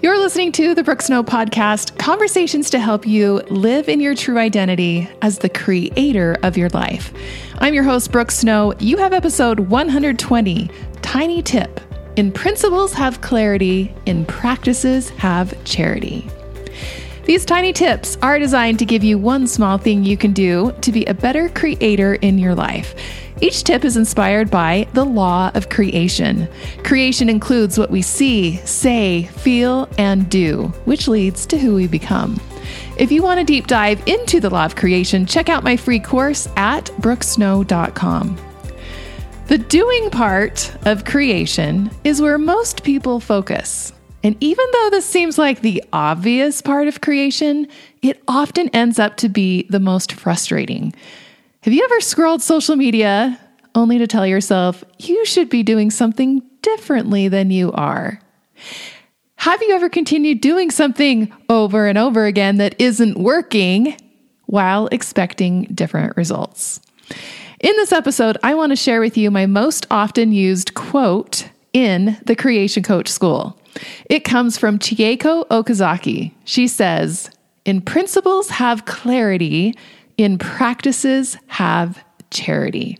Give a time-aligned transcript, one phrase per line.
[0.00, 4.38] You're listening to the Brooke Snow podcast, conversations to help you live in your true
[4.38, 7.12] identity as the creator of your life.
[7.56, 8.74] I'm your host, Brooke Snow.
[8.78, 10.70] You have episode 120
[11.02, 11.80] Tiny Tip
[12.14, 16.24] In Principles Have Clarity, in Practices Have Charity.
[17.24, 20.92] These tiny tips are designed to give you one small thing you can do to
[20.92, 22.94] be a better creator in your life.
[23.40, 26.48] Each tip is inspired by the law of creation.
[26.82, 32.40] Creation includes what we see, say, feel, and do, which leads to who we become.
[32.96, 36.00] If you want a deep dive into the law of creation, check out my free
[36.00, 38.36] course at brookesnow.com.
[39.46, 43.92] The doing part of creation is where most people focus.
[44.24, 47.68] And even though this seems like the obvious part of creation,
[48.02, 50.92] it often ends up to be the most frustrating.
[51.68, 53.38] Have you ever scrolled social media
[53.74, 58.22] only to tell yourself you should be doing something differently than you are?
[59.36, 63.94] Have you ever continued doing something over and over again that isn't working
[64.46, 66.80] while expecting different results?
[67.60, 72.16] In this episode, I want to share with you my most often used quote in
[72.24, 73.60] the Creation Coach School.
[74.08, 76.32] It comes from Chieko Okazaki.
[76.44, 77.28] She says,
[77.66, 79.74] In principles, have clarity,
[80.18, 82.98] in practices, have charity.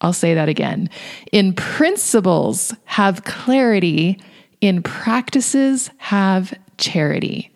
[0.00, 0.88] I'll say that again.
[1.32, 4.20] In principles, have clarity,
[4.60, 7.52] in practices, have charity.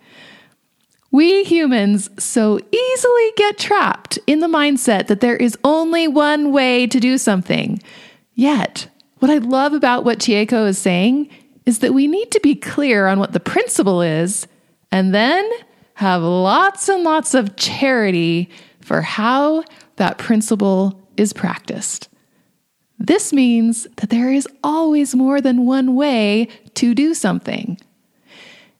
[1.10, 6.86] We humans so easily get trapped in the mindset that there is only one way
[6.88, 7.80] to do something.
[8.34, 8.88] Yet,
[9.20, 11.28] what I love about what Chieko is saying
[11.66, 14.46] is that we need to be clear on what the principle is
[14.90, 15.48] and then
[15.94, 18.50] have lots and lots of charity
[18.80, 19.64] for how
[19.96, 22.08] that principle is practiced.
[22.98, 27.78] This means that there is always more than one way to do something.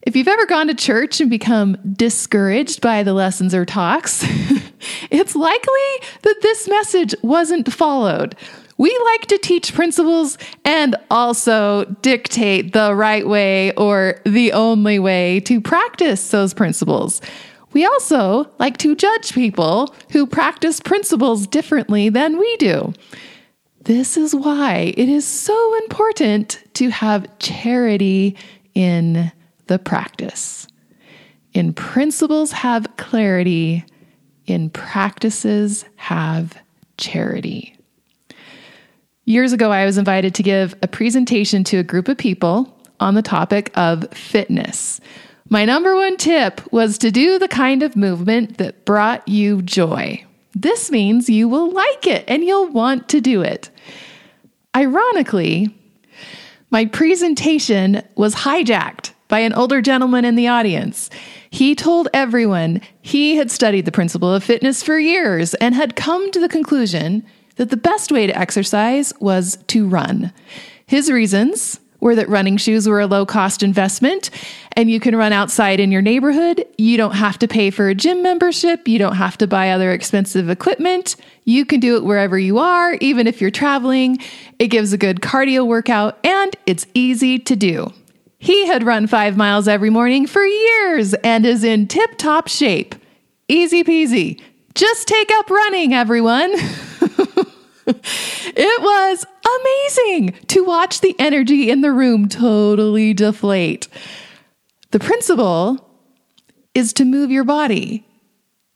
[0.01, 4.23] If you've ever gone to church and become discouraged by the lessons or talks,
[5.09, 8.35] it's likely that this message wasn't followed
[8.77, 15.39] we like to teach principles and also dictate the right way or the only way
[15.41, 17.21] to practice those principles.
[17.71, 22.93] We also like to judge people who practice principles differently than we do.
[23.81, 28.35] This is why it is so important to have charity
[28.73, 29.31] in
[29.67, 30.67] the practice.
[31.53, 33.85] In principles, have clarity.
[34.45, 36.57] In practices, have
[36.97, 37.74] charity.
[39.27, 43.15] Years ago, I was invited to give a presentation to a group of people on
[43.15, 45.01] the topic of fitness.
[45.49, 50.23] My number one tip was to do the kind of movement that brought you joy.
[50.53, 53.71] This means you will like it and you'll want to do it.
[54.75, 55.75] Ironically,
[56.69, 61.09] my presentation was hijacked by an older gentleman in the audience.
[61.49, 66.29] He told everyone he had studied the principle of fitness for years and had come
[66.31, 67.25] to the conclusion
[67.55, 70.31] that the best way to exercise was to run.
[70.85, 74.29] His reasons were that running shoes were a low cost investment
[74.73, 76.65] and you can run outside in your neighborhood.
[76.77, 78.87] You don't have to pay for a gym membership.
[78.87, 81.15] You don't have to buy other expensive equipment.
[81.45, 84.19] You can do it wherever you are, even if you're traveling.
[84.59, 87.91] It gives a good cardio workout and it's easy to do.
[88.37, 92.93] He had run five miles every morning for years and is in tip top shape.
[93.47, 94.41] Easy peasy.
[94.75, 96.51] Just take up running, everyone.
[97.87, 99.25] it was
[99.61, 103.87] amazing to watch the energy in the room totally deflate.
[104.91, 105.89] The principle
[106.73, 108.05] is to move your body,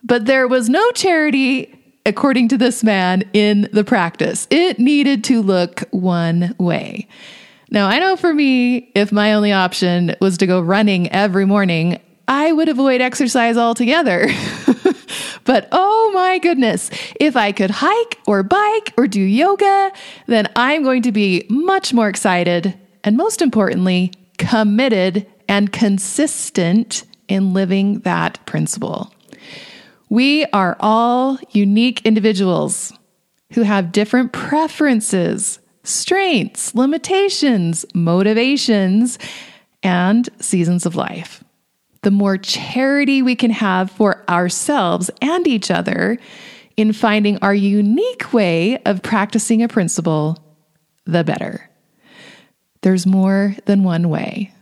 [0.02, 4.48] but there was no charity, according to this man, in the practice.
[4.50, 7.10] It needed to look one way.
[7.72, 12.00] Now, I know for me, if my only option was to go running every morning,
[12.26, 14.30] I would avoid exercise altogether.
[15.50, 19.92] But oh my goodness, if I could hike or bike or do yoga,
[20.28, 27.52] then I'm going to be much more excited and most importantly, committed and consistent in
[27.52, 29.12] living that principle.
[30.10, 32.94] We are all unique individuals
[33.54, 39.18] who have different preferences, strengths, limitations, motivations,
[39.82, 41.44] and seasons of life
[42.02, 46.18] the more charity we can have for ourselves and each other
[46.78, 50.38] in finding our unique way of practicing a principle,
[51.06, 51.70] the better.
[52.82, 54.54] There's more than one way.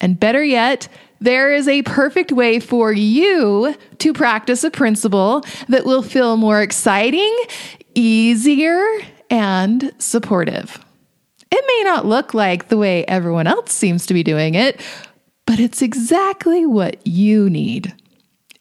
[0.00, 0.88] And better yet,
[1.20, 6.60] there is a perfect way for you to practice a principle that will feel more
[6.60, 7.36] exciting,
[7.94, 8.84] easier,
[9.30, 10.78] and supportive.
[11.50, 14.80] It may not look like the way everyone else seems to be doing it,
[15.46, 17.94] but it's exactly what you need.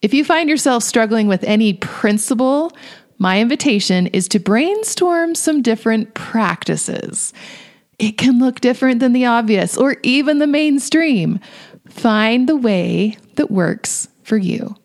[0.02, 2.72] If you find yourself struggling with any principle,
[3.18, 7.34] my invitation is to brainstorm some different practices.
[7.98, 11.40] It can look different than the obvious or even the mainstream.
[11.90, 14.76] Find the way that works for you.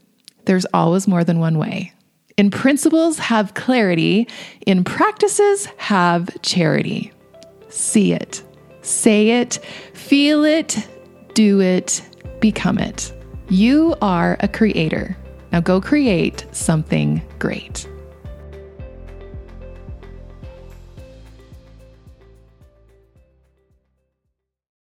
[0.45, 1.93] There's always more than one way.
[2.37, 4.27] In principles, have clarity.
[4.67, 7.13] In practices, have charity.
[7.69, 8.43] See it,
[8.81, 9.59] say it,
[9.93, 10.89] feel it,
[11.41, 12.03] do it,
[12.41, 13.15] become it.
[13.49, 15.17] You are a creator.
[15.53, 17.89] Now go create something great.